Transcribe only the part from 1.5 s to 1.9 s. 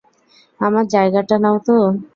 তো।